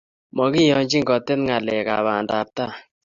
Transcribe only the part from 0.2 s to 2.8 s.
Mokiyonchin kotet ngalekab bandap tai